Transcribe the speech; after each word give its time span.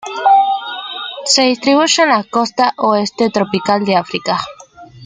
Se 1.25 1.43
distribuye 1.43 2.01
en 2.01 2.09
la 2.09 2.23
costa 2.23 2.73
oeste 2.79 3.29
tropical 3.29 3.85
de 3.85 3.97
África. 3.97 4.39